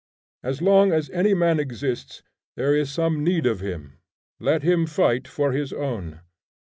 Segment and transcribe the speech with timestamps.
[0.41, 2.23] As long as any man exists,
[2.55, 3.99] there is some need of him;
[4.39, 6.21] let him fight for his own.